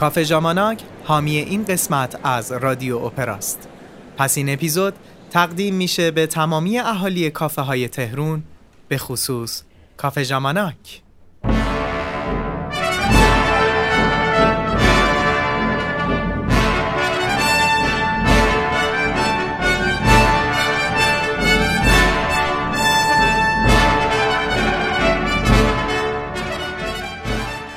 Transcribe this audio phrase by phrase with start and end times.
[0.00, 3.68] کافه جاماناک حامی این قسمت از رادیو اپراست.
[4.16, 4.94] پس این اپیزود
[5.30, 8.42] تقدیم میشه به تمامی اهالی کافه های تهرون
[8.88, 9.62] به خصوص
[9.96, 11.02] کافه جاماناک.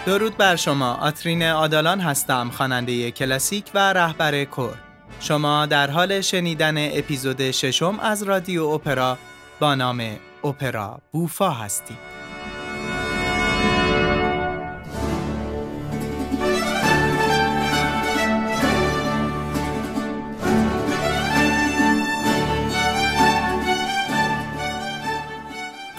[0.05, 0.93] درود بر شما.
[0.93, 4.75] آترین آدالان هستم خواننده کلاسیک و رهبر کور.
[5.19, 9.17] شما در حال شنیدن اپیزود ششم از رادیو اپرا
[9.59, 10.01] با نام
[10.43, 12.12] اپرا بوفا هستید.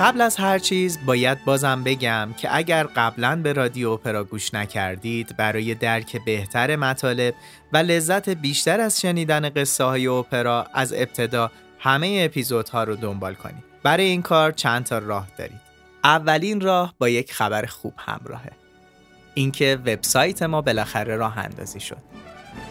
[0.05, 5.37] قبل از هر چیز باید بازم بگم که اگر قبلا به رادیو اپرا گوش نکردید
[5.37, 7.35] برای درک بهتر مطالب
[7.73, 13.65] و لذت بیشتر از شنیدن قصه های اپرا از ابتدا همه اپیزودها رو دنبال کنید.
[13.83, 15.61] برای این کار چند تا راه دارید.
[16.05, 18.53] اولین راه با یک خبر خوب همراهه.
[19.35, 22.03] اینکه وبسایت ما بالاخره راه اندازی شد.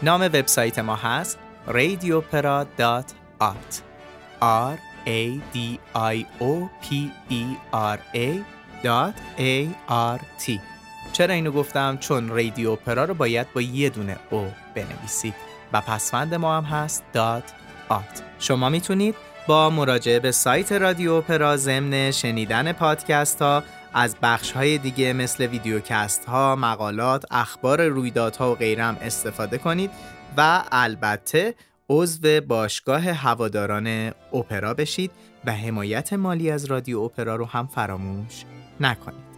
[0.04, 3.14] نام وبسایت ما هست radiopera.art
[4.42, 8.44] r a d i o p e r a
[9.38, 10.60] a r t.
[11.14, 15.34] چرا اینو گفتم؟ چون رادیو اپرا رو باید با یه دونه او بنویسید.
[15.74, 17.44] و پسوند ما هم هست دات
[17.90, 19.16] آت شما می‌تونید
[19.48, 25.46] با مراجعه به سایت رادیو اپرا ضمن شنیدن پادکست ها از بخش های دیگه مثل
[25.46, 29.92] ویدیوکست ها، مقالات، اخبار رویدادها و غیرم استفاده کنید.
[30.38, 31.56] و البته
[31.94, 35.12] عضو باشگاه هواداران اپرا بشید
[35.46, 38.44] و حمایت مالی از رادیو اپرا رو هم فراموش
[38.80, 39.34] نکنید.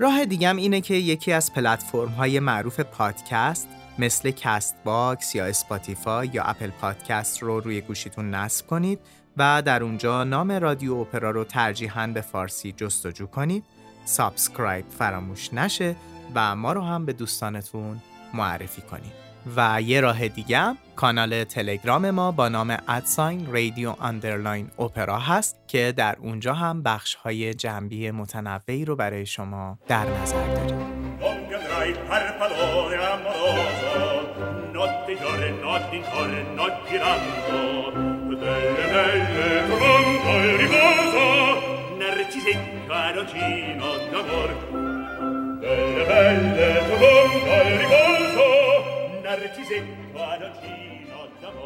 [0.00, 6.42] راه دیگم اینه که یکی از پلتفرم های معروف پادکست مثل Castbox یا Spotify یا
[6.42, 8.98] Apple Podcast رو روی گوشیتون نصب کنید
[9.36, 13.64] و در اونجا نام رادیو اپرا رو ترجیحاً به فارسی جستجو کنید
[14.04, 15.96] subscribe فراموش نشه
[16.34, 18.02] و ما رو هم به دوستانتون
[18.34, 19.21] معرفی کنید
[19.56, 25.94] و یه راه دیگه کانال تلگرام ما با نام ادساین رادیو اندرلاین اپرا هست که
[25.96, 31.02] در اونجا هم بخش های جنبی متنوعی رو برای شما در نظر داریم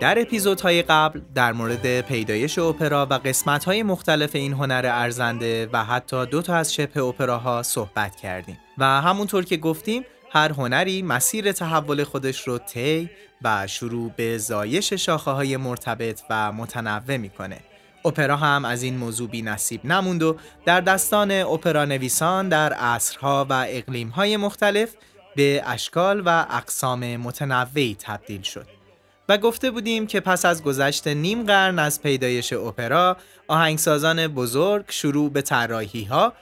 [0.00, 6.26] در اپیزودهای قبل در مورد پیدایش اپرا و قسمتهای مختلف این هنر ارزنده و حتی
[6.26, 8.58] دو تا از شبه اپراها صحبت کردیم.
[8.78, 13.10] و همونطور که گفتیم هر هنری مسیر تحول خودش رو طی
[13.42, 17.58] و شروع به زایش شاخه های مرتبط و متنوع می‌کنه.
[18.04, 23.46] اپرا هم از این موضوع بی نصیب نموند و در دستان اپرا نویسان در عصرها
[23.50, 24.94] و اقلیمهای مختلف
[25.36, 28.66] به اشکال و اقسام متنوعی تبدیل شد
[29.28, 33.16] و گفته بودیم که پس از گذشت نیم قرن از پیدایش اپرا
[33.48, 36.32] آهنگسازان بزرگ شروع به طراحی ها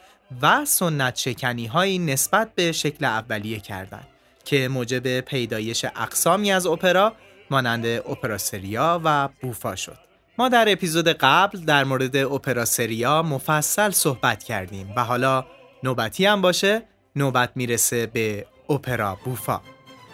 [0.43, 4.09] و سنت شکنی هایی نسبت به شکل اولیه کردند
[4.45, 7.13] که موجب پیدایش اقسامی از اپرا
[7.51, 9.99] مانند اپرا سریا و بوفا شد.
[10.39, 15.45] ما در اپیزود قبل در مورد اپرا سریا مفصل صحبت کردیم و حالا
[15.83, 16.83] نوبتی هم باشه
[17.17, 19.61] نوبت می‌رسه به اپرا بوفا.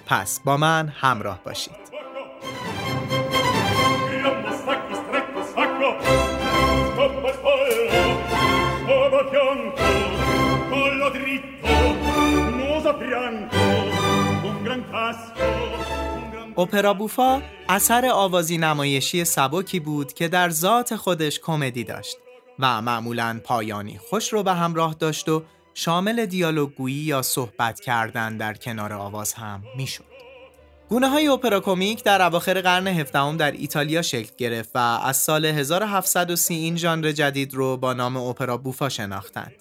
[0.06, 1.90] پس با من همراه باشید.
[16.58, 22.16] اپرا بوفا اثر آوازی نمایشی سبکی بود که در ذات خودش کمدی داشت
[22.58, 25.42] و معمولا پایانی خوش رو به همراه داشت و
[25.82, 30.04] شامل دیالوگویی یا صحبت کردن در کنار آواز هم می‌شد.
[30.88, 35.44] گونه های اپرا کومیک در اواخر قرن هفدهم در ایتالیا شکل گرفت و از سال
[35.44, 39.52] 1730 این ژانر جدید رو با نام اپرا بوفا شناختند.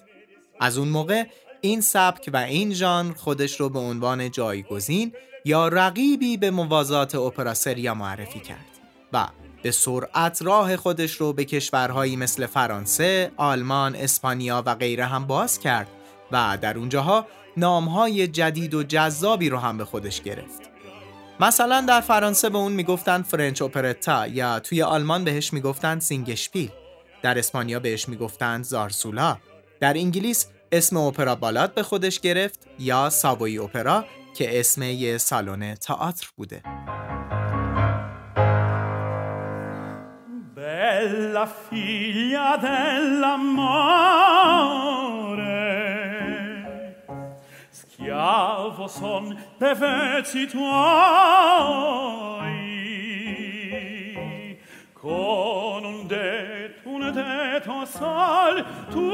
[0.60, 1.24] از اون موقع
[1.60, 5.12] این سبک و این ژانر خودش رو به عنوان جایگزین
[5.44, 8.66] یا رقیبی به موازات اپرا سریا معرفی کرد
[9.12, 9.28] و
[9.62, 15.58] به سرعت راه خودش رو به کشورهایی مثل فرانسه، آلمان، اسپانیا و غیره هم باز
[15.58, 15.88] کرد
[16.32, 20.70] و در اونجاها نامهای جدید و جذابی رو هم به خودش گرفت.
[21.40, 26.70] مثلا در فرانسه به اون می‌گفتند French operetta یا توی آلمان بهش می‌گفتند Singspiel
[27.22, 29.36] در اسپانیا بهش می‌گفتند zarzuela
[29.80, 34.04] در انگلیس اسم اپرا ballad به خودش گرفت یا Savoy opera
[34.36, 36.62] که اسم یه سالن تئاتر بوده.
[40.56, 43.40] Bella figlia dell'amore
[48.70, 50.70] Schiavo son de vezzi tuoi.
[54.94, 59.10] Con un det, un det sal Tu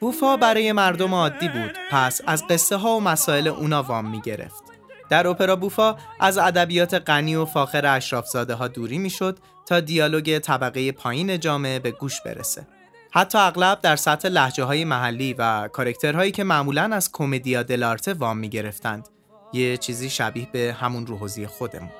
[0.00, 1.78] بوفا برای مردم عادی بود.
[1.90, 4.64] پس از قصه ها و مسائل اونا وام می گرفت.
[5.10, 10.92] در اپرا بوفا از ادبیات غنی و فاخر اشرافزاده ها دوری می‌شد تا دیالوگ طبقه
[10.92, 12.66] پایین جامعه به گوش برسه.
[13.14, 18.38] حتی اغلب در سطح لحجه های محلی و کارکترهایی که معمولا از کمدیا دلارته وام
[18.38, 19.08] می گرفتند.
[19.52, 21.90] یه چیزی شبیه به همون روحوزی خودمون.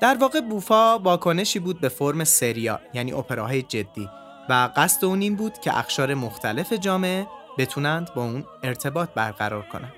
[0.00, 4.08] در واقع بوفا واکنشی بود به فرم سریا یعنی اپراهای جدی
[4.48, 7.26] و قصد اون این بود که اخشار مختلف جامعه
[7.58, 9.92] بتونند با اون ارتباط برقرار کنند.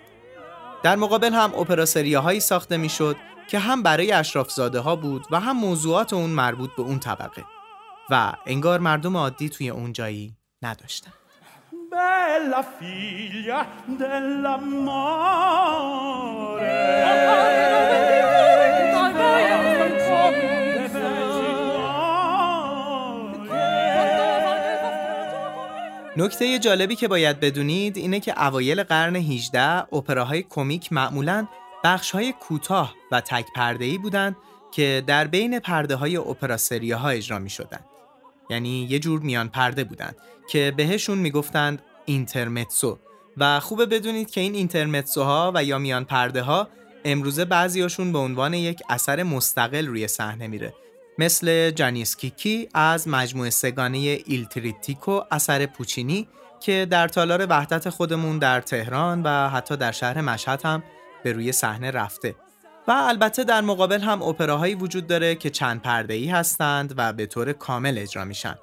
[0.82, 3.16] در مقابل هم اپراسریاهایی ساخته می‌شد
[3.48, 7.44] که هم برای اشرافزاده ها بود و هم موضوعات اون مربوط به اون طبقه
[8.10, 11.12] و انگار مردم عادی توی اون جایی نداشتن
[11.92, 13.60] Bella figlia
[26.16, 29.60] نکته جالبی که باید بدونید اینه که اوایل قرن 18
[29.94, 31.46] اپراهای کمیک معمولاً
[31.84, 34.36] بخش‌های کوتاه و تک پرده‌ای بودند
[34.72, 36.56] که در بین پرده های اپرا
[36.98, 37.80] ها اجرا می شدن.
[38.50, 40.16] یعنی یه جور میان پرده بودند
[40.48, 42.98] که بهشون می‌گفتند اینترمتسو.
[43.36, 46.68] و خوبه بدونید که این اینترمتسو ها و یا میان پرده ها
[47.04, 50.74] امروزه بعضیاشون به عنوان یک اثر مستقل روی صحنه میره.
[51.18, 56.28] مثل Gianni Schicchi از مجموعه سه‌گانه Il trittico اثر پوچینی
[56.60, 60.82] که در تالار وحدت خودمون در تهران و حتی در شهر مشهد هم
[61.24, 62.34] به روی صحنه رفته.
[62.88, 67.26] و البته در مقابل هم اپراهایی وجود داره که چند پرده ای هستند و به
[67.26, 68.54] طور کامل اجرا میشن.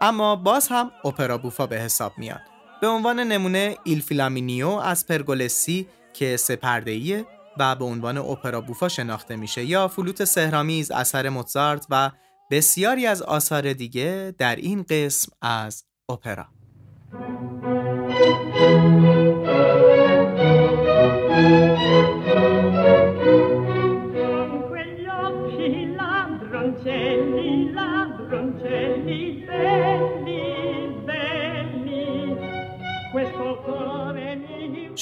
[0.00, 2.40] اما باز هم opera buffa به حساب میاد.
[2.80, 7.24] به عنوان نمونه ایل فیلامینیو از پرگولسی که سه پرده
[7.58, 12.10] و به عنوان اپرا بوفا شناخته میشه یا فلوت سهرامیز اثر موزارت و
[12.50, 16.46] بسیاری از آثار دیگه در این قسم از اپرا.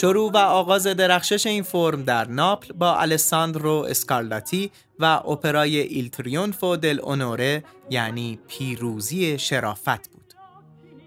[0.00, 6.76] شروع و آغاز درخشش این فرم در ناپل با الساندرو اسکارلاتی و اپرای ایل تریونفو
[6.76, 10.34] دل اونوره یعنی پیروزی شرافت بود.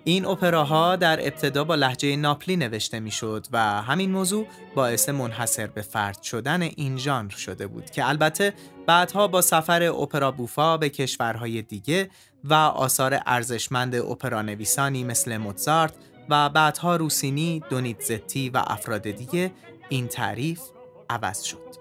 [0.04, 5.82] این اپراها در ابتدا با لحجه ناپلی نوشته می‌شد و همین موضوع باعث منحصر به
[5.82, 8.54] فرد شدن این ژانر شده بود که البته
[8.88, 12.10] بعدها با سفر اپرا بوفا به کشورهای دیگه
[12.44, 15.94] و آثار ارزشمند اپرا نویسانی مثل موزارت
[16.30, 19.52] و بعدها روسینی، دونیتزتی و افراد دیگه
[19.90, 20.62] این تعریف
[21.10, 21.74] عوض شد.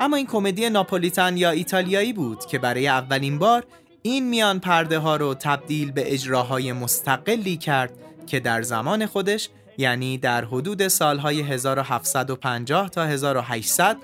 [0.00, 3.64] اما این کمدی ناپولیتان یا ایتالیایی بود که برای اولین بار
[4.02, 7.92] این میان پرده ها رو تبدیل به اجراهای مستقلی کرد
[8.26, 13.96] که در زمان خودش یعنی در حدود سالهای 1750 تا 1800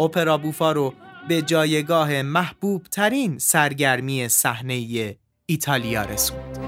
[0.00, 0.94] اپرا بوفا رو
[1.28, 6.67] به jayegah محبوب ترین سرگرمی صحنه ایتالیا رسوند.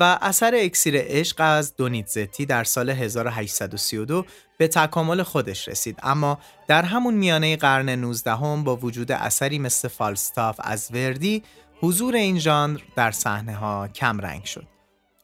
[0.00, 4.26] و اثر اکسیر عشق از دونیتزتی در سال 1832
[4.58, 5.98] به تکامل خودش رسید.
[6.02, 11.42] اما در همون میانه قرن 19 هم با وجود اثری مثل Falstaff از وردی
[11.80, 14.66] حضور این ژانر در صحنه ها کم رنگ شد.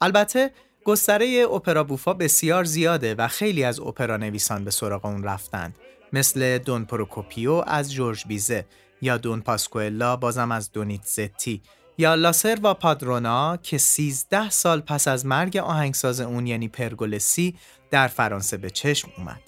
[0.01, 0.51] البته
[0.85, 5.77] گستره opera buffa بسیار زیاده و خیلی از اپرا نویسان به سراغ اون رفتند.
[6.13, 8.67] مثل Don Procopio از جورج بیزه
[9.03, 11.63] یا Don Pasquale بازم از دونیتزتی
[11.99, 17.55] یا لاسر و پادرونا که 13 سال پس از مرگ آهنگساز اون یعنی پرگولسی
[17.91, 19.41] در فرانسه به چشم اومد.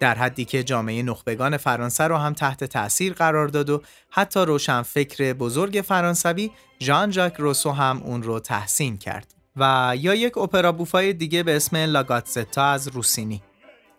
[0.00, 5.32] در حدی که جامعه نخبگان فرانسه رو هم تحت تأثیر قرار داد و حتی فکر
[5.32, 9.34] بزرگ فرانسوی ژان ژاک روسو هم اون رو تحسین کرد.
[9.56, 13.42] و یا یک اپرا بوفای دیگه به اسم لاگاتزتا از روسینی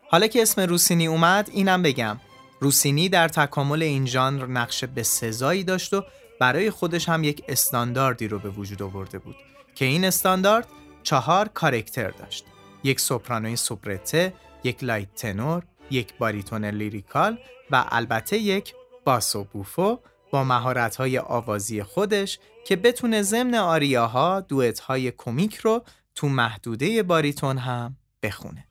[0.09, 2.19] حالا که اسم روسینی اومد اینم بگم
[2.59, 6.03] روسینی در تکامل این ژانر نقش به سزایی داشت و
[6.39, 9.35] برای خودش هم یک استانداردی رو به وجود آورده بود
[9.75, 10.67] که این استاندارد
[11.03, 12.45] چهار کارکتر داشت
[12.83, 14.33] یک سوپرانوی soubrette،
[14.63, 17.37] یک light tenor، یک باریتون lyrical
[17.71, 18.73] و البته یک
[19.05, 19.99] basso buffo
[20.31, 25.83] با مهارت‌های آوازی خودش که بتونه ضمن آریاها دوئت‌های کمیک رو
[26.15, 28.67] تو محدوده باریتون هم بخونه.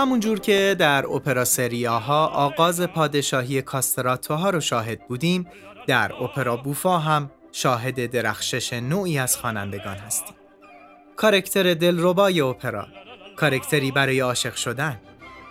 [0.00, 5.46] همونجور که در اپرا سریاها آغاز پادشاهی کاستراتوها رو شاهد بودیم
[5.86, 10.34] در اپرا بوفا هم شاهد درخشش نوعی از خوانندگان هستیم.
[11.16, 12.86] کارکتر دلربای اپرا
[13.36, 15.00] کارکتری برای عاشق شدن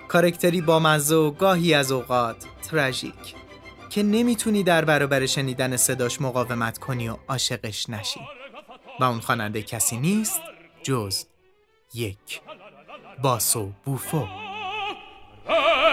[0.07, 3.35] کارکتری با مزه و گاهی از اوقات تراژیک
[3.89, 8.19] که نمی‌تونی در برابر شنیدن صداش مقاومت کنی و عاشقش نشی.
[8.99, 10.41] و اون خواننده کسی نیست
[10.83, 11.25] جز
[11.93, 12.41] یک.
[13.23, 14.27] باسو بوفو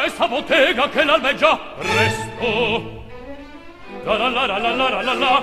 [0.07, 1.59] Esta bottega che l'albeggia
[1.97, 2.51] resto
[4.07, 5.35] La la la la la la la la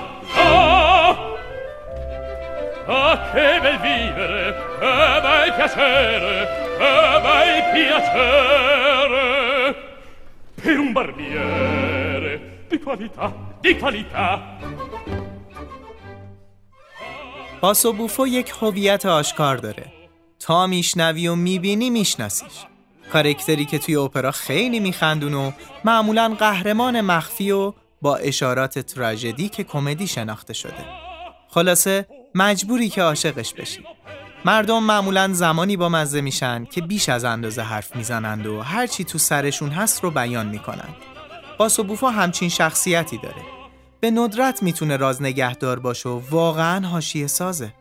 [2.86, 4.40] Ah, che bel vivere,
[4.78, 6.32] che bel piacere,
[6.78, 9.22] che bel piacere
[10.62, 12.32] Per un barbiere
[12.68, 13.26] di qualità,
[13.60, 14.28] di qualità
[17.62, 19.93] باسو بوفو یک هویت آشکار داره
[20.44, 22.52] تا میشنوی و می‌بینی میشناسیش.
[23.12, 25.52] کارکتری که توی اپرا خیلی میخندون و
[25.84, 27.72] معمولا قهرمان مخفی و
[28.02, 30.84] با اشارات تراژدی که کمدی شناخته شده.
[31.48, 33.84] خلاصه مجبوری که عاشقش بشی.
[34.44, 39.18] مردم معمولا زمانی با مزه میشن که بیش از اندازه حرف می‌زنند و هرچی تو
[39.18, 40.94] سرشون هست رو بیان می‌کنند.
[41.58, 43.42] باسو بوفا همچین شخصیتی داره.
[44.00, 47.74] به ندرت می‌تونه راز نگهدار باشه و واقعا حاشیه سازه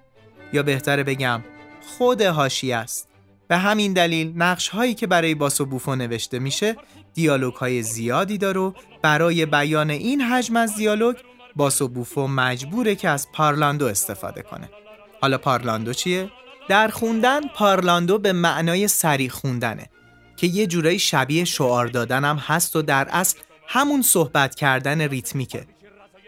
[0.54, 1.44] یا بهتره بگم
[1.84, 3.08] خود هاشی است.
[3.48, 6.76] به همین دلیل نقش هایی که برای باسو بوفو نوشته میشه
[7.14, 11.16] دیالوگ های زیادی داره و برای بیان این حجم از دیالوگ
[11.56, 14.70] باسو بوفو مجبوره که از پارلاندو استفاده کنه.
[15.22, 16.30] حالا پارلاندو چیه؟
[16.70, 19.90] در خوندن پارلاندو به معنای سری خوندنه
[20.38, 23.38] که یه جورایی شبیه شعار دادن هم هست و در اصل
[23.68, 25.66] همون صحبت کردن ریتمیکه.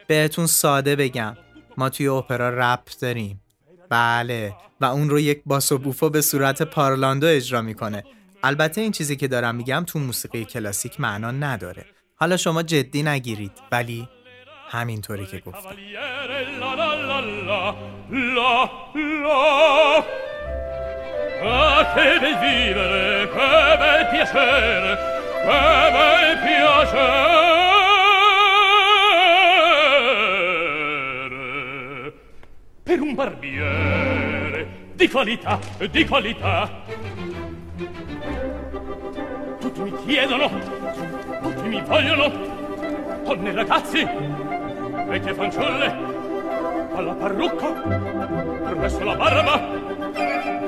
[0.08, 1.38] بهتون ساده بگم
[1.78, 3.42] ما توی اپرا رپ داریم.
[3.90, 4.54] بله.
[4.82, 8.04] و اون رو یک باسو بوفو به صورت پارلاندو اجرا می‌کنه.
[8.44, 11.86] البته این چیزی که دارم میگم تو موسیقی کلاسیک معنا نداره.
[12.16, 14.08] حالا شما جدی نگیرید ولی
[14.70, 15.76] همینطوری که گفتم.
[32.86, 36.84] Per un barbiere di qualità, di qualità.
[39.60, 40.48] Tutti mi chiedono,
[41.42, 42.32] tutti mi vogliono,
[43.24, 44.08] donne ragazzi,
[45.08, 45.96] vecchie fanciulle,
[46.94, 49.60] alla parrucca, permesso la barba,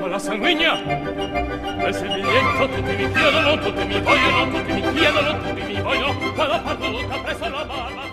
[0.00, 5.62] con la sanguigna, nel serviglietto, tutti mi chiedono, tutti mi vogliono, tutti mi chiedono, tutti
[5.62, 8.07] mi vogliono, con la parrucca, presso la barba,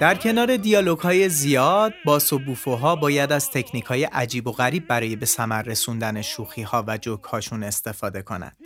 [0.00, 5.16] در کنار دیالوگ های زیاد با بوفوها باید از تکنیک های عجیب و غریب برای
[5.16, 8.56] به ثمر رسوندن شوخی ها و جوک هاشون استفاده کنند.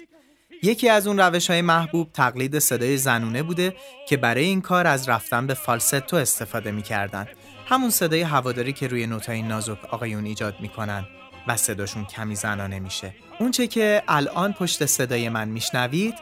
[0.63, 3.77] یکی از اون روش های محبوب تقلید صدای زنونه بوده
[4.09, 7.29] که برای این کار از رفتن به فالستو استفاده می‌کردن.
[7.67, 11.07] همون صدای هواداری که روی نوتای نازک آقایون ایجاد می‌کنن
[11.49, 13.15] و صداشون کمی زنانه میشه.
[13.41, 16.15] اونچه که الان پشت صدای من میشنوید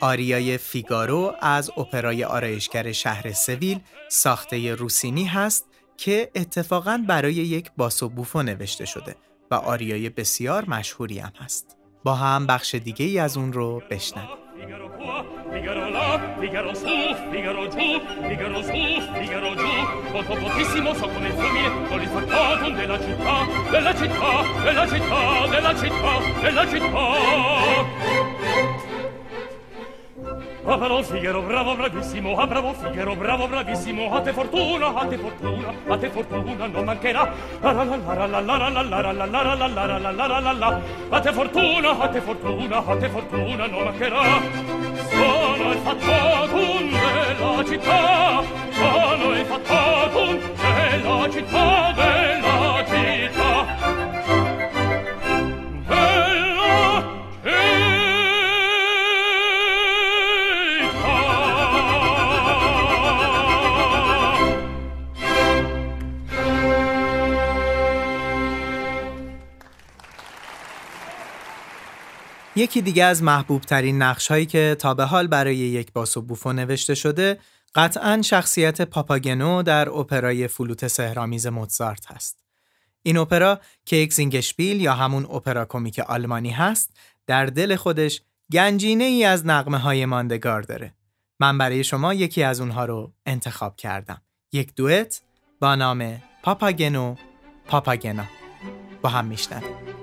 [0.00, 5.66] آریای فیگارو از اپرای آرایشگر شهر سویل ساخته روسینی هست
[5.96, 9.16] که اتفاقا برای یک باسو بوفو نوشته شده
[9.50, 11.76] و آریای بسیار مشهوری هم هست.
[12.04, 14.28] با هم بخش دیگه ای از اون رو بشنویم.
[30.62, 35.16] Ah, bravo Figaro, bravo, bravissimo, ah, bravo Figaro, bravo, bravissimo, a te fortuna, a te
[35.16, 37.32] fortuna, a te fortuna, non mancherà.
[37.62, 40.10] La la la la la la la la la la la la la la la
[40.10, 44.22] la la la la A te fortuna, a te fortuna, a te fortuna, non mancherà.
[45.08, 52.49] Sono il fattacun della città, sono il fattacun della città della
[72.60, 76.52] یکی دیگه از محبوب ترین نقش هایی که تا به حال برای یک باسو بوفو
[76.52, 77.38] نوشته شده
[77.74, 82.44] قطعا شخصیت پاپاگنو در اپرای فلوت سهرامیز موزارت هست.
[83.02, 89.04] این اپرا که یک زینگشپیل یا همون اپرا کمیک آلمانی هست در دل خودش گنجینه
[89.04, 90.94] ای از نقمه های ماندگار داره.
[91.40, 94.22] من برای شما یکی از اونها رو انتخاب کردم.
[94.52, 95.20] یک دوئت
[95.60, 97.14] با نام پاپاگنو
[97.66, 98.24] پاپاگنا
[99.02, 99.99] با هم میشنویم.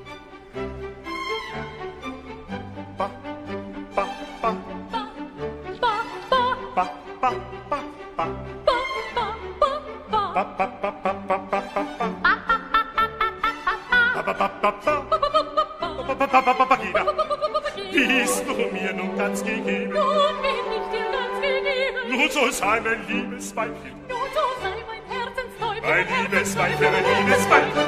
[17.92, 19.94] Bist du mir nun ganz gegeben?
[19.94, 21.98] Nun bin ich dir ganz gegeben.
[22.12, 23.94] Nun so sei mein liebes Weibchen.
[24.08, 25.82] Nun so sei mein Herzenstäubchen.
[25.82, 27.88] Mein liebes Weibchen, mein liebes Weibchen.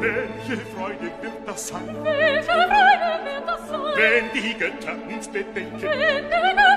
[0.00, 1.96] Welche Freude wird das sein?
[2.02, 3.80] Welche Freude wird das sein?
[3.96, 5.80] Wenn die Götter uns bedenken.
[5.80, 6.75] Wenn die Götter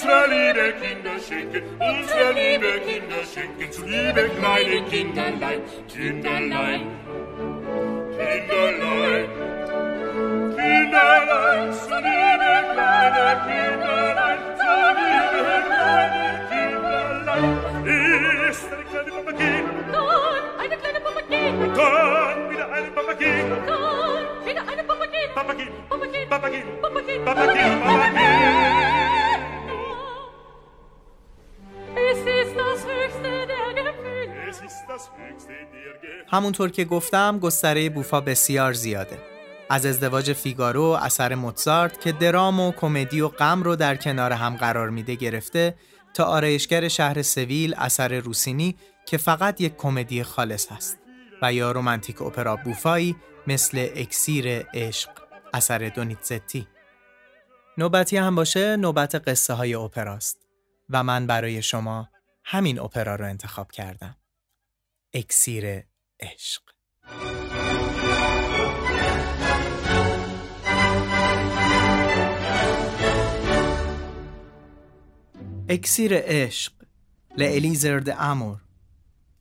[0.00, 6.82] unsere liebe Kinder schenken, unsere liebe Kinder schenken, zu liebe kleine Kinderlein, Kinderlein,
[8.16, 9.28] Kinderlein,
[10.56, 17.44] Kinderlein, zu liebe kleine Kinderlein, zu liebe kleine Kinderlein.
[18.50, 19.42] Ist eine kleine Papa G.
[19.92, 21.32] Dann eine kleine Papa G.
[21.76, 23.24] Dann wieder eine Papa G.
[23.66, 25.16] Dann wieder eine Papa G.
[25.34, 25.66] Papa G.
[25.88, 26.26] Papa G.
[26.26, 26.62] Papa G.
[26.80, 26.89] Papa G.
[36.28, 39.18] همونطور که گفتم گستره بوفا بسیار زیاده.
[39.70, 44.56] از ازدواج فیگارو اثر موتزارت که درام و کمدی و غم رو در کنار هم
[44.56, 45.74] قرار میده گرفته
[46.14, 50.98] تا آرایشگر شهر سویل اثر روسینی که فقط یک کمدی خالص هست
[51.42, 55.10] و یا رومانتیک اپرا بوفایی مثل اکسیر عشق
[55.54, 56.66] اثر دونیتزتی.
[57.78, 60.38] نوبتی هم باشه نوبت قصه های اپراست.
[60.90, 62.08] و من برای شما
[62.44, 64.16] همین اپرا رو انتخاب کردم.
[65.14, 65.64] اکسیر
[66.20, 66.62] عشق
[75.68, 76.72] اکسیر عشق
[77.36, 78.56] لعلیزر د امور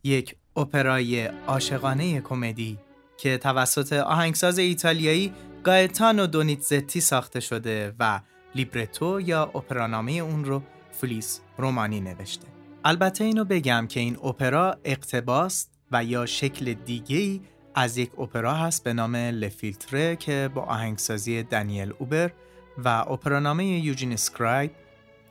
[0.04, 2.78] یک اپرای عاشقانه کمدی
[3.18, 8.22] که توسط آهنگساز ایتالیایی گایتانو دونیتزتی ساخته شده و
[8.56, 12.59] لیبرتو یا اپرانامه اون رو فلیس رومانی نوشته.
[12.84, 17.42] البته اینو بگم که این اپرا اقتباس و یا شکل دیگه‌ای
[17.76, 22.32] از یک اپرا هست به نام لفیلتره که با آهنگسازی دانیل اوبر
[22.78, 24.72] و اپرانامه یوجین اسکرایب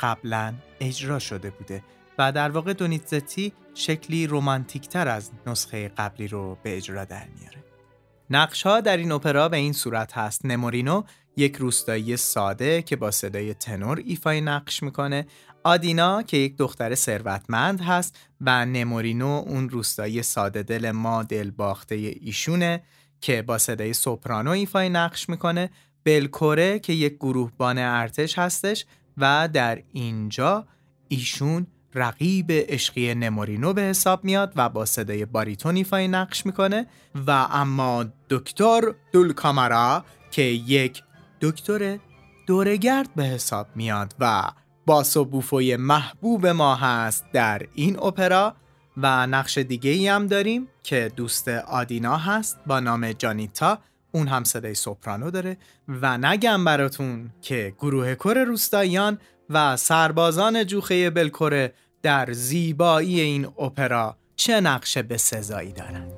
[0.00, 1.84] قبلا اجرا شده بوده
[2.18, 7.64] و در واقع دونیتزتی شکلی رومانتیکتر از نسخه قبلی رو به اجرا در میاره.
[8.30, 11.02] نقش ها در این اپرا به این صورت هست نمورینو
[11.36, 15.26] یک روستایی ساده که با صدای تنور ایفای نقش می‌کنه
[15.68, 21.94] آدینا که یک دختر ثروتمند هست و نمورینو اون روستایی ساده دل ما دل باخته
[21.94, 22.82] ایشونه
[23.20, 25.70] که با صدای سوپرانو ایفای نقش می‌کنه.
[26.04, 30.66] بلکوره که یک گروهبان ارتش هستش و در اینجا
[31.08, 36.86] ایشون رقیب عشقی نمورینو به حساب میاد و با صدای باریتون ایفای نقش می‌کنه.
[37.26, 38.80] و اما دکتر
[39.12, 41.02] دولکامارا که یک
[41.40, 41.98] دکتر
[42.46, 44.50] دورگرد به حساب میاد و
[44.88, 48.54] basso buffo ی محبوب ما هست در این اپرا
[48.96, 53.78] و نقش دیگه ای هم داریم که دوست آدینا هست با نام جانیتا.
[54.12, 55.56] اون هم صدای سوپرانو داره.
[55.88, 59.18] و نگم براتون که گروه کر روستاییان
[59.50, 61.72] و سربازان جوخه بلکره
[62.02, 66.12] در زیبایی این اپرا چه نقش به سزایی دارند.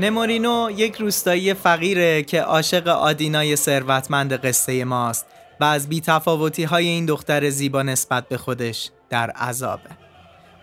[0.00, 5.26] نمورینو یک روستایی فقیره که عاشق آدینای ثروتمند قصه ماست
[5.60, 9.90] و از بیتفاوتی های این دختر زیبا نسبت به خودش در عذابه.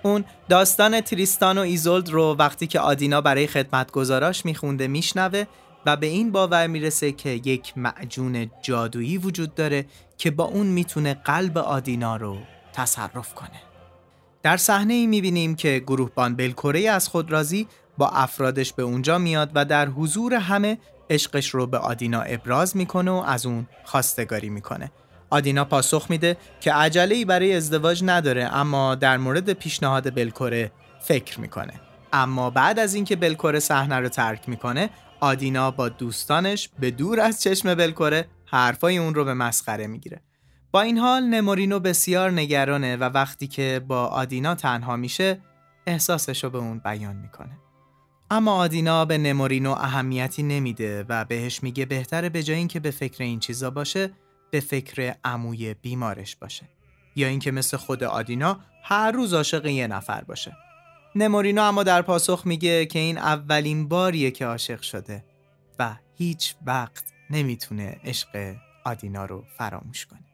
[0.03, 5.43] اون داستان تریستان و ایزولد رو وقتی که آدینا برای خدمتگزاراش میخونده میشنوه
[5.85, 9.85] و به این باور می‌رسه که یک معجون جادویی وجود داره
[10.17, 12.37] که با اون می‌تونه قلب آدینا رو
[12.73, 13.61] تصرف کنه.
[14.43, 17.67] در صحنه ای می‌بینیم که گروهبان بلکوره از خود رازی
[18.01, 20.77] با افرادش به اونجا میاد و در حضور همه
[21.09, 24.91] عشقش رو به آدینا ابراز می‌کنه و از اون خواستگاری می‌کنه.
[25.29, 31.39] آدینا پاسخ میده که عجله ای برای ازدواج نداره اما در مورد پیشنهاد بلکوره فکر
[31.39, 31.73] می‌کنه.
[32.13, 37.41] اما بعد از اینکه بلکره صحنه رو ترک می‌کنه آدینا با دوستانش به دور از
[37.41, 40.21] چشم بلکره حرفای اون رو به مسخره می‌گیره.
[40.71, 45.41] با این حال نمورینو بسیار نگرانه و وقتی که با آدینا تنها میشه
[45.87, 47.57] احساسش رو به اون بیان می‌کنه.
[48.33, 53.23] اما آدینا به نمورینو اهمیتی نمیده و بهش میگه بهتره به جای اینکه به فکر
[53.23, 54.11] این چیزا باشه
[54.51, 56.69] به فکر عموی بیمارش باشه.
[57.15, 60.57] یا اینکه مثل خود آدینا هر روز عاشق یه نفر باشه.
[61.15, 65.25] نمورینو اما در پاسخ میگه که این اولین باریه که عاشق شده
[65.79, 70.25] و هیچ وقت نمی‌تونه عشق آدینا رو فراموش کنه.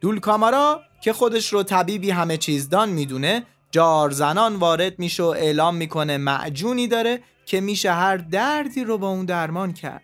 [0.00, 3.42] دولکامارا که خودش رو طبیبی همه چیزدان می‌دونه
[3.72, 9.08] جار زنان وارد میشه و اعلام می‌کنه معجونی داره که میشه هر دردی رو با
[9.08, 10.02] اون درمان کرد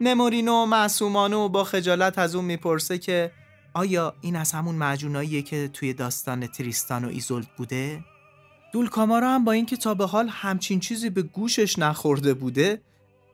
[0.00, 3.30] نمورینو معصومانو با خجالت از اون می‌پرسه که
[3.74, 8.04] آیا این از همون معجوناییه که توی داستان تریستان و ایزولد بوده؟
[8.72, 12.80] دولکامارا هم با اینکه تا به حال همچین چیزی به گوشش نخورده بوده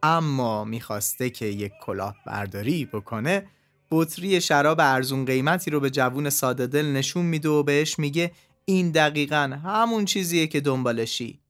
[0.03, 3.47] اما می‌خواسته که یک کلاه برداری بکنه
[3.91, 8.31] بطری شراب ارزون قیمتی رو به جوون ساده دل نشون میده و بهش میگه
[8.71, 11.41] این دقیقا همون چیزیه که دنبالشی.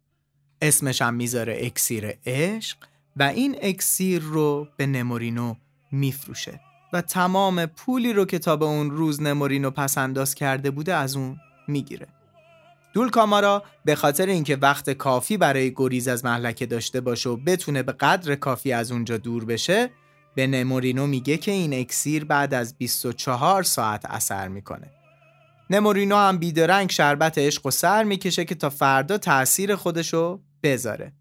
[0.63, 2.77] اسمش هم می‌ذاره اکسیر عشق
[3.17, 5.55] و این اکسیر رو به نمورینو
[5.93, 6.61] میفروشه
[6.93, 11.17] و تمام پولی رو که تا به اون روز نمورینو پس انداز کرده بوده از
[11.17, 11.37] اون
[11.69, 12.07] می‌گیره.
[12.93, 17.83] دول کامارا به خاطر اینکه وقت کافی برای گریز از محلکه داشته باشه و بتونه
[17.83, 19.91] به قدر کافی از اونجا دور بشه
[20.35, 25.00] به نمورینو میگه که این اکسیر بعد از 24 ساعت اثر می‌کنه.
[25.71, 31.13] نمورینو هم بیدرنگ شربت عشق و سر می‌کشه که تا فردا تاثیر خودشو بذاره.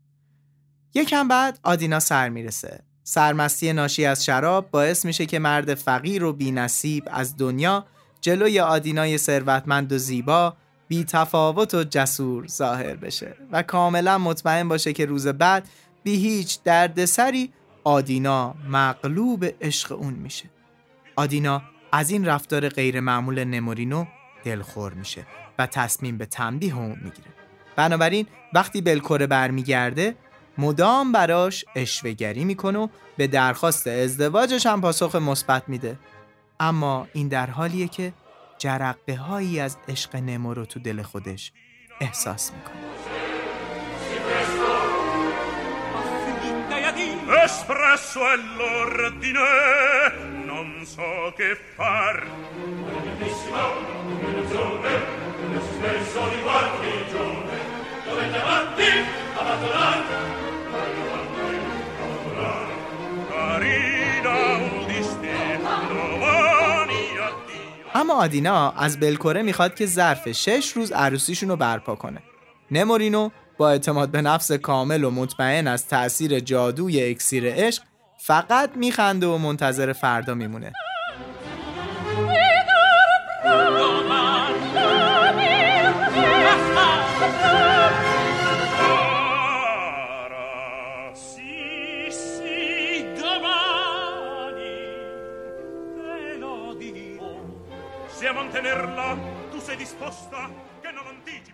[0.94, 2.84] یکم بعد آدینا سر می‌رسه.
[3.04, 7.86] سرمستی ناشی از شراب باعث میشه که مرد فقیر و بینصیب از دنیا
[8.22, 10.54] جلوی آدینای ثروتمند و زیبا
[10.88, 15.70] بی تفاوت و جسور ظاهر بشه و کاملا مطمئن باشه که روز بعد
[16.04, 20.50] بی هیچ دردسری آدینا مغلوب عشق اون میشه.
[21.16, 24.06] آدینا از این رفتار غیرمعمول نمورینو
[24.44, 25.26] دلخور میشه
[25.60, 27.30] و تصمیم به تنبیه اون می‌گیره.
[27.76, 30.16] بنابراین وقتی بلکره برمیگرده
[30.58, 36.00] مدام براش اشوهگری می‌کنه و به درخواست ازدواجش هم پاسخ مثبت میده.
[36.60, 38.14] اما این در حالیه که
[38.58, 41.52] جرقه هایی از عشق نمو رو تو دل خودش
[42.02, 42.80] احساس می‌کنه.
[47.46, 50.39] Espresso è l'ordine,
[50.80, 52.26] non so che far.
[56.30, 57.56] Di guarnigione.
[58.06, 58.90] Dovete avanti,
[59.36, 60.38] abbandonare.
[67.94, 72.22] اما آدینا از بلکره می‌خواد که ظرف شش روز عروسیشون رو برپا کنه
[72.72, 77.84] نمورینو با اعتماد به نفس کامل و مطمئن از تأثیر جادوی اکسیر عشق
[78.22, 80.72] فقط میخنده و منتظر فردا میمونه.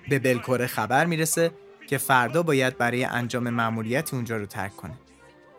[0.10, 1.51] به بلکره خبر می‌رسه
[1.88, 4.93] که فردا باید برای انجام مأموریت اونجا رو ترک کنه.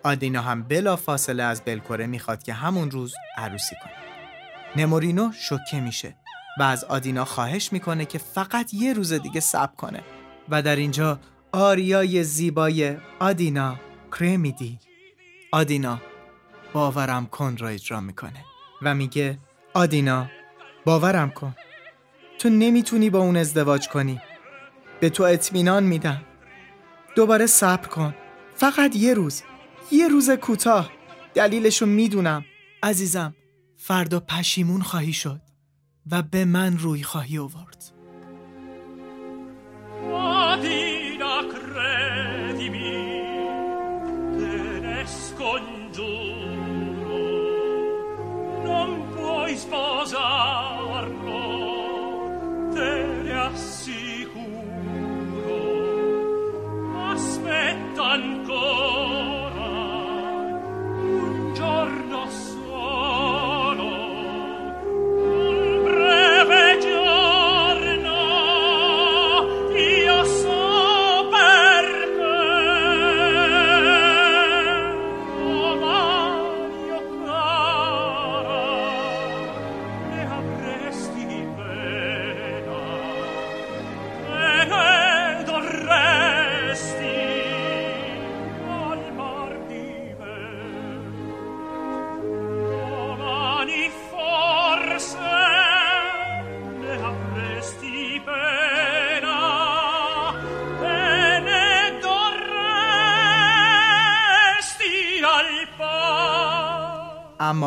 [0.07, 3.93] آدینا هم بلا فاصله از بلکره می‌خواد که همون روز عروسی کنه.
[4.77, 6.17] نمورینو شوکه میشه
[6.59, 10.03] و از آدینا خواهش می‌کنه که فقط یه روز دیگه صبر کنه
[10.49, 11.21] و در اینجا
[11.53, 13.77] آریای زیبای آدینا
[14.21, 14.79] کرمیدی
[15.53, 16.01] آدینا
[16.73, 18.45] باورم کن را اجرا می‌کنه
[18.83, 19.39] و میگه
[19.75, 20.31] آدینا
[20.85, 21.55] باورم کن.
[22.39, 24.21] تو نمی‌تونی با اون ازدواج کنی.
[25.01, 26.23] به تو اطمینان میدم.
[27.17, 28.15] دوباره صبر کن.
[28.55, 29.43] فقط یه روز.
[29.93, 30.91] یه روز کوتاه.
[31.35, 32.45] دلیلشو می‌دونم.
[32.83, 33.35] عزیزم
[33.77, 35.41] فردا پشیمون خواهی شد
[36.11, 37.93] و به من روی خواهی آورد.
[40.17, 41.37] Adina,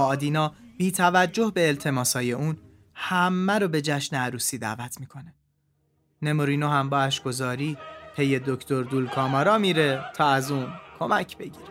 [0.09, 2.57] آدینا بی توجه به التماسای اون
[2.93, 5.33] همه رو به جشن عروسی دعوت می‌کنه.
[6.21, 7.77] نمورینو هم با اشکگذاری
[8.15, 10.67] پی دکتر دولکامارا میره تا از اون
[10.99, 11.68] کمک بگیره.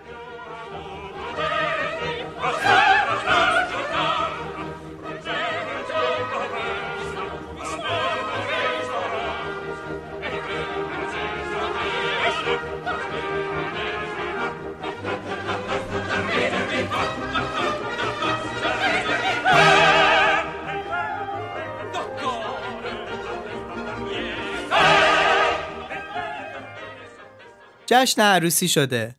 [27.91, 29.17] جشن عروسی شده.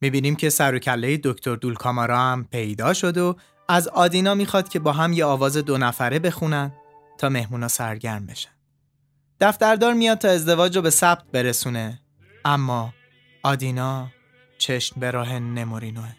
[0.00, 3.36] می‌بینیم که سر و کله دکتر دولکامارا هم پیدا شد و
[3.68, 6.72] از آدینا می‌خواد که با هم یه آواز دو نفره بخونن
[7.18, 8.50] تا مهمونا سرگرم بشن.
[9.40, 12.00] دفتردار میاد تا ازدواج رو به ثبت برسونه
[12.44, 12.94] اما
[13.42, 14.08] آدینا
[14.58, 16.12] چشم به راه نمورینوه.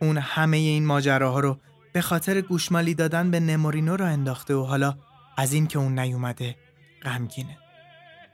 [0.00, 1.58] اون همه این ماجراها رو
[1.92, 4.94] به خاطر گوشمالی دادن به نمورینو رو انداخته و حالا
[5.36, 6.56] از این که اون نیومده
[7.02, 7.58] غمگینه.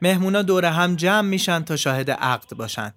[0.05, 2.93] مهمونا دور هم جمع میشن تا شاهد عقد باشن.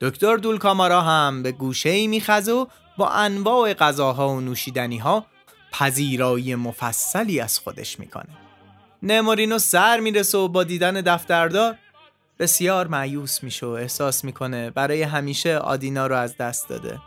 [0.00, 5.26] دکتر دولکامارا هم به گوشه ای میخزه و با انواع غذاها و نوشیدنی ها
[5.72, 8.28] پذیرایی مفصلی از خودش می‌کنه.
[9.02, 11.76] نمورینو سر می‌رسه و با دیدن دفتردار
[12.38, 16.98] بسیار معیوس میشه و احساس می‌کنه برای همیشه آدینا رو از دست داده.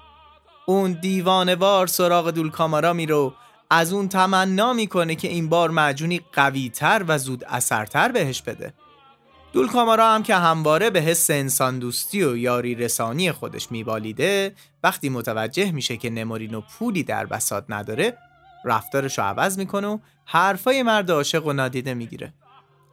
[0.66, 3.32] اون دیوانوار سراغ دولکامارا میره
[3.70, 8.74] از اون تمنا می‌کنه که این بار معجونی قویتر و زود اثرتر بهش بده.
[9.56, 15.72] دولکامارا هم که همواره به حس انسان دوستی و یاری رسانی خودش میبالیده وقتی متوجه
[15.72, 18.18] میشه که نمورینو پولی در بساط نداره
[18.66, 22.34] رفتارش رو عوض می‌کنه و حرفای مرد عاشق و نادیده می‌گیره.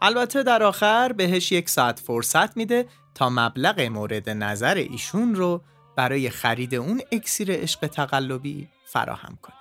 [0.03, 5.63] البته در آخر بهش یک ساعت فرصت میده تا مبلغ مورد نظر ایشون رو
[5.97, 9.57] برای خرید اون اکسیر عشق تقلبی فراهم کنه.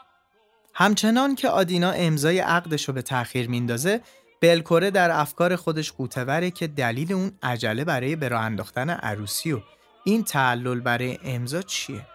[0.73, 4.01] همچنان که آدینا امضای عقدش رو به تأخیر میندازه
[4.41, 9.59] بلکوره در افکار خودش قوتوره که دلیل اون عجله برای به راه انداختن عروسی و
[10.03, 12.07] این تعلل برای امضا چیه؟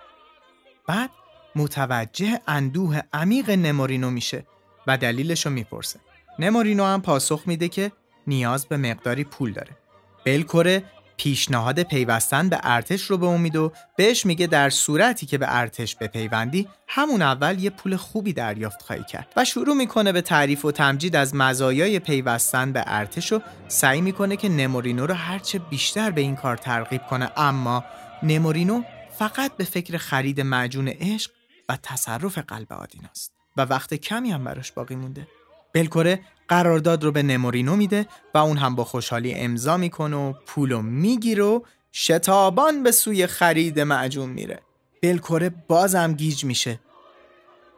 [0.87, 1.11] بعد
[1.57, 4.47] متوجه اندوه عمیق نمورینو میشه
[4.87, 6.01] و دلیلش رو می‌پرسه.
[6.39, 7.93] نمورینو هم پاسخ میده که
[8.27, 9.77] نیاز به مقداری پول داره.
[10.25, 10.83] بلکوره
[11.17, 15.97] پیشنهاد پیوستن به ارتش رو به امید و بهش میگه در صورتی که به ارتش
[15.97, 20.73] بپیوندی همون اول یه پول خوبی دریافت خواهی کرد و شروع می‌کنه به تعریف و
[20.73, 26.21] تمجید از مزایای پیوستن به ارتش و سعی می‌کنه که نمورینو رو هرچه بیشتر به
[26.21, 27.31] این کار ترغیب کنه.
[27.37, 27.85] اما
[28.23, 28.83] نمورینو
[29.19, 31.31] فقط به فکر خرید معجون عشق
[31.69, 35.29] و تصرف قلب آدیناست و وقت کمی هم براش باقی مونده.
[35.75, 40.83] بلکوره قرارداد رو به نمورینو میده و اون هم با خوشحالی امضا می‌کنه و پولو
[40.83, 41.61] می‌گیره و
[41.93, 44.61] شتابان به سوی خرید معجون میره.
[45.03, 46.81] بلکوره بازم گیج میشه.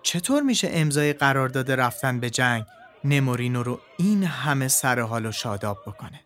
[0.02, 2.64] چطور میشه امضای قرارداد رفتن به جنگ
[3.04, 6.20] نمورینو رو این همه سر حال و شاداب بکنه؟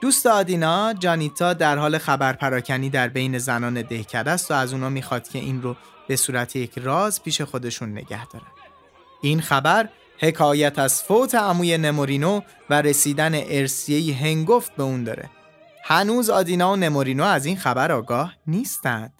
[0.00, 4.88] دوست آدینا جانیتا در حال خبر پراکنی در بین زنان دهکده است و از اونا
[4.88, 5.76] می‌خواد که این رو
[6.08, 8.46] به صورت یک راز پیش خودشون نگه دارن.
[9.22, 15.30] این خبر حکایت از فوت عموی نمورینو و رسیدن ارسیهی هنگفت به اون داره.
[15.84, 19.12] هنوز آدینا و نمورینو از این خبر آگاه نیستند.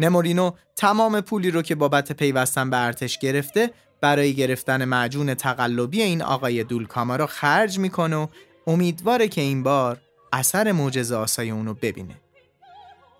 [0.00, 6.22] نمورینو تمام پولی رو که بابت پیوستن به ارتش گرفته برای گرفتن معجون تقلبی این
[6.22, 8.26] آقای دولکاما رو خرج می‌کنه و
[8.66, 10.00] امیدواره که این بار
[10.32, 12.14] اثر معجزه آسای اونو ببینه.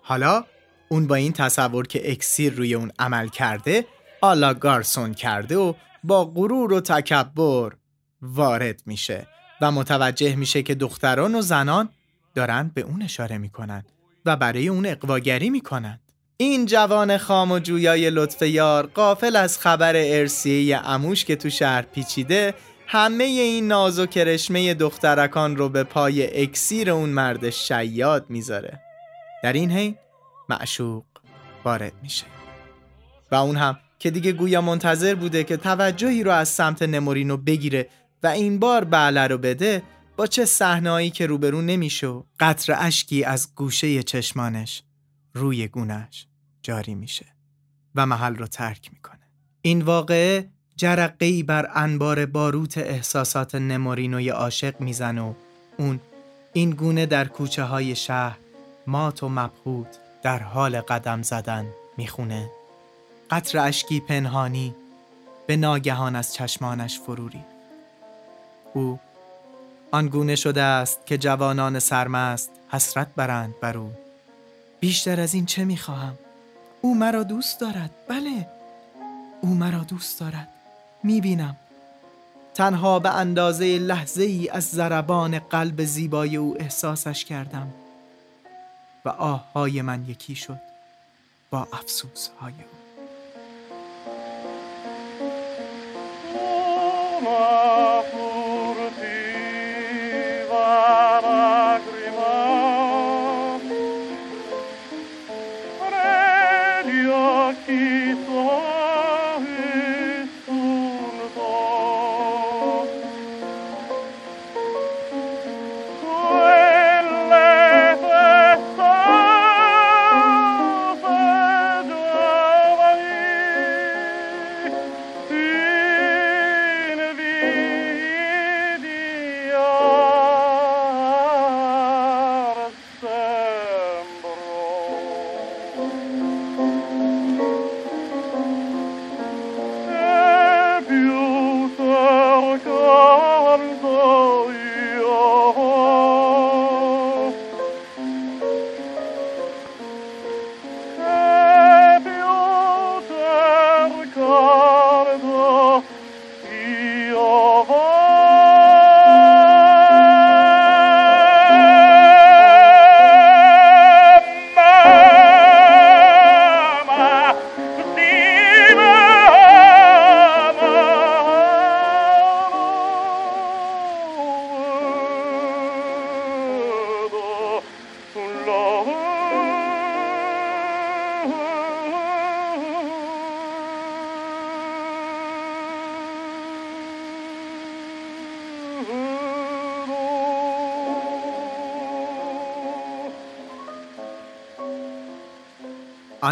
[0.01, 0.43] حالا
[0.89, 3.85] اون با این تصور که اکسیر روی اون عمل کرده
[4.21, 5.73] آلا گارسون کرده و
[6.07, 7.73] با غرور و تکبر
[8.21, 9.27] وارد میشه
[9.61, 11.89] و متوجه میشه که دختران و زنان
[12.35, 13.85] دارن به اون اشاره می‌کنن
[14.25, 15.99] و برای اون اقواگری می‌کنن.
[16.37, 21.81] این جوان خام و جویای لطف یار قافل از خبر ارسیه اموش که تو شهر
[21.81, 22.53] پیچیده
[22.87, 28.79] همه این ناز و کرشمه دخترکان رو به پای اکسیر اون مرد شیاد می‌ذاره.
[29.43, 29.95] در این حین
[30.49, 31.05] معشوق
[31.65, 32.25] وارد میشه.
[33.31, 37.89] و اون هم که دیگه گویا منتظر بوده که توجهی رو از سمت نمورینو بگیره
[38.23, 39.83] و این بار بله رو بده
[40.17, 44.83] با چه صحنه‌ای که روبرو نمیشه قطر اشکی از گوشه چشمانش
[45.33, 46.27] روی گونش
[46.63, 47.25] جاری میشه
[47.95, 49.29] و محل رو ترک می‌کنه.
[49.61, 55.33] این واقعه جرقه بر انبار باروت احساسات نمورینوی عاشق می‌زنه و
[55.77, 55.99] اون
[56.53, 58.37] این گونه در کوچه های شهر
[58.87, 61.65] مات و مبهوت در حال قدم زدن
[61.97, 62.49] می‌خونه.
[63.31, 64.75] قطر اشکی پنهانی
[65.47, 67.43] به ناگهان از چشمانش فروری.
[68.73, 68.99] او
[69.91, 73.91] آنگونه شده است که جوانان سرمست حسرت برند بر او.
[74.79, 76.17] بیشتر از این چه می‌خواهم؟
[76.81, 77.91] او مرا دوست دارد.
[78.07, 78.47] بله.
[79.41, 80.47] او مرا دوست دارد.
[81.03, 81.55] می‌بینم.
[82.53, 87.73] تنها به اندازه لحظه ای از ضربان قلب زیبای او احساسش کردم.
[89.05, 90.59] و آههای من یکی شد
[91.49, 92.29] با افسوس
[97.23, 98.05] های
[100.49, 101.04] او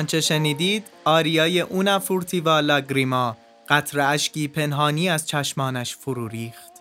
[0.04, 3.38] آنچه شنیدید آریای اونا فورتیوا لاگریما
[3.70, 6.72] قطر اشکی پنهانی از چشمانش فرو ریخت.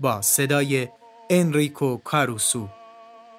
[0.00, 0.88] با صدای
[1.30, 2.68] انریکو کاروسو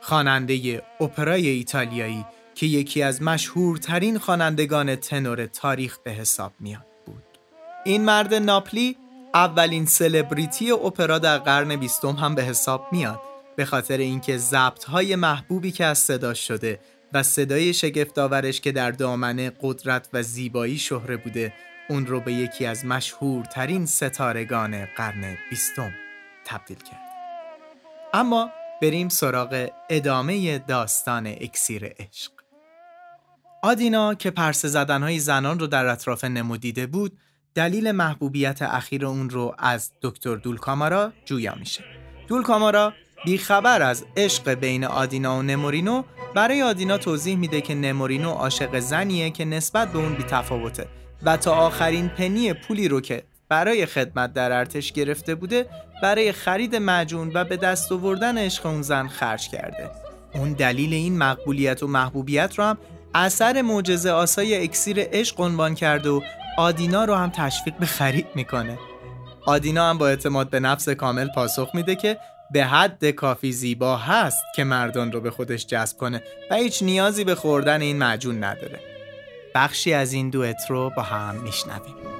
[0.01, 7.23] خواننده اپرای ایتالیایی که یکی از مشهورترین خوانندگان تنور تاریخ به حساب میاد بود.
[7.85, 8.97] این مرد ناپلی
[9.33, 13.19] اولین سلبریتی اپرا در قرن بیستم هم به حساب میاد
[13.55, 16.79] به خاطر اینکه ضبط های محبوبی که از صدا شده
[17.13, 21.53] و صدای شگفتآورش که در دامنه قدرت و زیبایی شهره بوده
[21.89, 25.91] اون رو به یکی از مشهورترین ستارگان قرن بیستم
[26.45, 27.09] تبدیل کرد.
[28.13, 28.49] اما
[28.81, 32.31] بریم سراغ ادامه داستان اکسیر عشق.
[33.63, 37.17] آدینا که پرسه زدنهای زنان رو در اطراف نمو دیده بود
[37.55, 41.83] دلیل محبوبیت اخیر اون رو از دکتر دولکامارا جویا میشه.
[42.27, 42.93] دولکامارا
[43.25, 46.03] بیخبر از عشق بین آدینا و نمورینو
[46.35, 50.87] برای آدینا توضیح میده که نمورینو عاشق زنیه که نسبت به اون بیتفاوته
[51.23, 55.65] و تا آخرین پنی پولی رو که برای خدمت در ارتش گرفته بوده
[56.01, 59.91] برای خرید معجون و به دست آوردن عشق اون زن خرج کرده.
[60.33, 62.77] اون دلیل این مقبولیت و محبوبیت رو هم
[63.15, 66.21] اثر معجزه آسای اکسیر عشق عنوان کرده و
[66.57, 68.79] آدینا رو هم تشویق به خرید می‌کنه.
[69.45, 72.17] آدینا هم با اعتماد به نفس کامل پاسخ میده که
[72.51, 77.23] به حد کافی زیبا هست که مردان رو به خودش جذب کنه و هیچ نیازی
[77.23, 78.79] به خوردن این معجون نداره.
[79.55, 82.18] بخشی از این دوئت رو با هم میشنویم.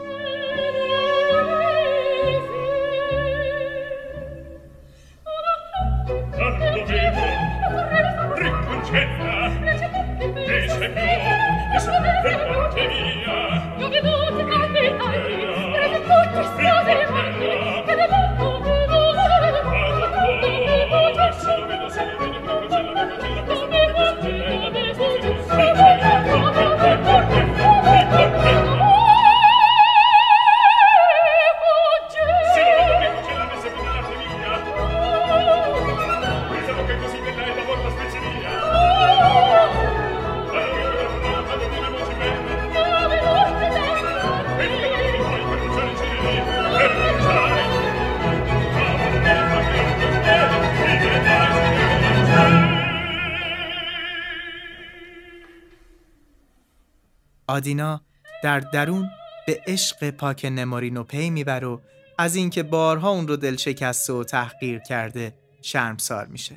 [57.60, 58.01] آدینا
[58.43, 59.10] در درون
[59.47, 61.82] به عشق پاک نمارینو پی میبر و
[62.18, 66.55] از اینکه بارها اون رو دل شکسته و تحقیر کرده شرمسار میشه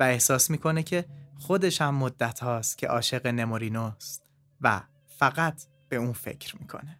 [0.00, 1.04] و احساس می‌کنه که
[1.38, 4.22] خودش هم مدت هاست که عاشق نمورینوست
[4.60, 4.80] و
[5.18, 6.98] فقط به اون فکر می‌کنه.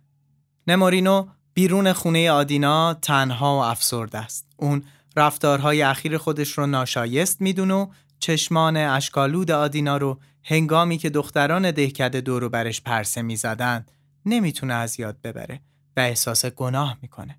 [0.66, 4.46] نمورینو بیرون خونه آدینا تنها و افسرده است.
[4.56, 4.84] اون
[5.16, 7.86] رفتارهای اخیر خودش رو ناشایست می‌دونه و
[8.18, 13.90] چشمان اشکالود آدینا رو هنگامی که دختران دهکده دورو برش پرسه می‌زدند
[14.26, 15.60] نمی‌تونه از یاد ببره
[15.96, 17.38] و احساس گناه می‌کنه.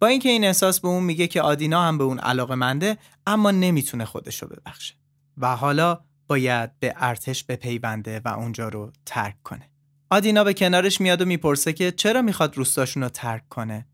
[0.00, 3.50] با اینکه این احساس به اون میگه که آدینا هم به اون علاقه منده اما
[3.50, 4.94] نمی‌تونه خودشو ببخشه
[5.38, 9.70] و حالا باید به ارتش بپیونده و اونجا رو ترک کنه.
[10.10, 13.86] آدینا به کنارش میاد و می‌پرسه که چرا می‌خواد روستاشون رو ترک کنه.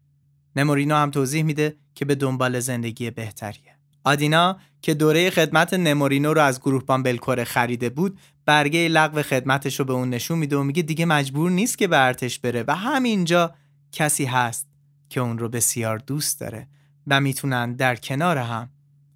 [0.57, 3.77] نمورینا هم توضیح میده که به دنبال زندگی بهتریه.
[4.05, 9.85] آدینا که دوره خدمت نمورینو رو از گروه بلکوره خریده بود برگه لغو خدمتش رو
[9.85, 13.55] به اون نشون میده و میگه دیگه مجبور نیست که به ارتش بره و همینجا
[13.93, 14.69] کسی هست
[15.09, 16.69] که اون رو بسیار دوست داره
[17.07, 18.71] و می‌تونن در کنار هم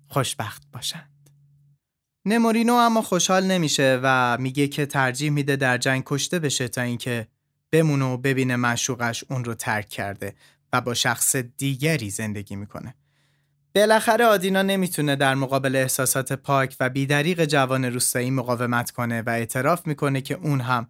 [0.08, 1.30] خوشبخت باشند.
[2.26, 7.28] نمورینو اما خوشحال نمیشه و میگه که ترجیح میده در جنگ کشته بشه تا اینکه
[7.70, 10.34] بمونه و ببینه مشوقش اون رو ترک کرده
[10.72, 12.94] و با شخص دیگری زندگی می‌کنه.
[13.76, 19.86] بالاخره آدینا نمی‌تونه در مقابل احساسات پاک و بیدریق جوان روستایی مقاومت کنه و اعتراف
[19.86, 20.88] می‌کنه که اون هم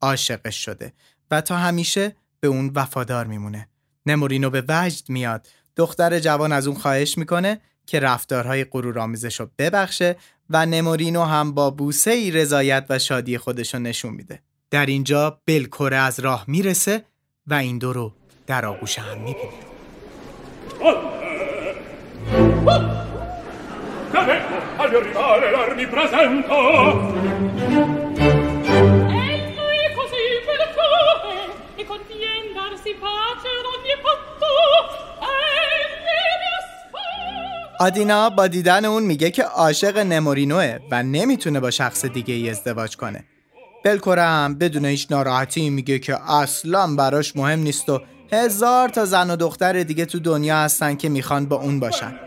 [0.00, 0.92] عاشقش شده
[1.30, 3.68] و تا همیشه به اون وفادار میمونه.
[4.06, 5.48] نمورینو به وجد میاد.
[5.76, 10.16] دختر جوان از اون خواهش می‌کنه که رفتارهای غرورآمیزش رو ببخشه
[10.50, 14.42] و نمورینو هم با بوسه ای رضایت و شادی خودشو نشون میده.
[14.70, 17.04] در اینجا بلکوره از راه می‌رسه
[17.46, 18.12] و این دو رو
[18.46, 19.66] در آغوش هم می‌بینه.
[25.54, 26.58] L'armi presento
[31.80, 34.52] E convien darsi pace ad ogni patto
[37.80, 42.96] آدینا با دیدن اون میگه که عاشق نمورینوه و نمی‌تونه با شخص دیگه ای ازدواج
[42.96, 43.24] کنه.
[43.84, 48.00] بلکوره هم بدون هیچ ناراحتی میگه که اصلا براش مهم نیست و
[48.32, 52.25] هزار تا زن و دختر دیگه تو دنیا هستن که می‌خوان با اون باشن.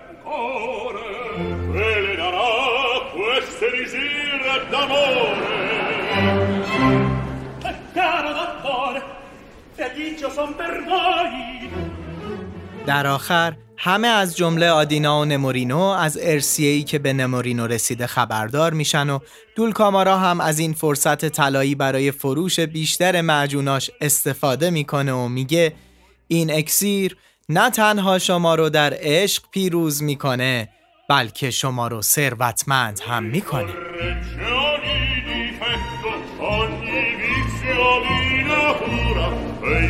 [12.85, 18.73] در آخر همه از جمله آدینا و نمورینو از ارسیه‌ای که به نمورینو رسیده خبردار
[18.73, 19.19] میشن و
[19.55, 25.73] دولکامارا هم از این فرصت طلایی برای فروش بیشتر معجوناش استفاده می‌کنه و میگه
[26.27, 27.17] این اکسیر
[27.49, 30.69] نه تنها شما رو در عشق پیروز می‌کنه
[31.09, 33.73] بلکه شما رو ثروتمند هم می‌کنه
[35.59, 39.27] difetto, ogni vizio di natura,
[39.63, 39.89] e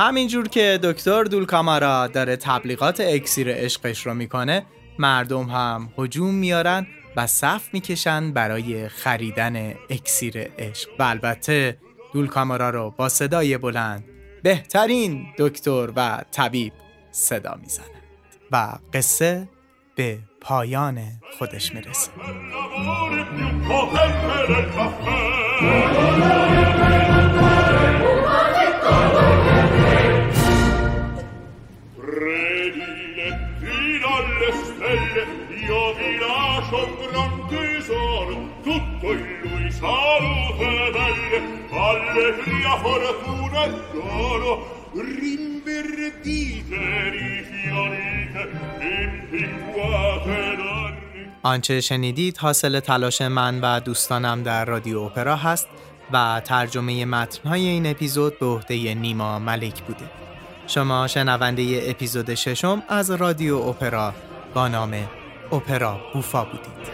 [0.00, 4.66] همینجور که دکتر دولکامارا داره تبلیغات اکسیر عشقش رو می‌کنه
[4.98, 6.86] مردم هم هجوم میارن
[7.16, 10.88] و صف می‌کشن برای خریدن اکسیر عشق.
[10.98, 11.78] و البته
[12.12, 14.04] دولکامارا رو با صدای بلند
[14.42, 16.72] بهترین دکتر و طبیب
[17.10, 17.84] صدا می‌زنن
[18.52, 19.48] و قصه
[19.94, 21.00] به پایان
[21.38, 22.10] خودش می‌رسه.
[51.48, 55.68] آنچه شنیدید حاصل تلاش من و دوستانم در رادیو اپرا هست
[56.12, 60.04] و ترجمه متنهای این اپیزود به عهده نیما ملک بوده.
[60.66, 64.14] شما شنونده اپیزود ششم از رادیو اپرا
[64.54, 64.94] با نام
[65.52, 66.88] اپرا بوفا بودید.